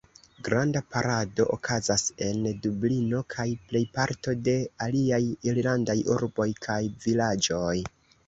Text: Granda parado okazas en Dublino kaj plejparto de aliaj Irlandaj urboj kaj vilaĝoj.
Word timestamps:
Granda 0.45 0.81
parado 0.93 1.45
okazas 1.55 2.05
en 2.29 2.47
Dublino 2.63 3.19
kaj 3.35 3.45
plejparto 3.71 4.35
de 4.47 4.55
aliaj 4.87 5.21
Irlandaj 5.51 5.97
urboj 6.15 6.49
kaj 6.67 6.81
vilaĝoj. 7.05 7.79